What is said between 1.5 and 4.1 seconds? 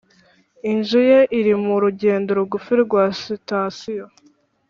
mu rugendo rugufi rwa sitasiyo.